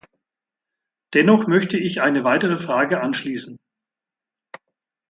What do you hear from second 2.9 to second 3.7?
anschließen.